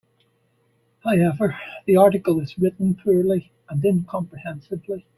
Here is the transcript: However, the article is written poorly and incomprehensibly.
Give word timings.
However, 1.03 1.59
the 1.85 1.97
article 1.97 2.39
is 2.39 2.57
written 2.57 2.95
poorly 2.95 3.51
and 3.69 3.85
incomprehensibly. 3.85 5.05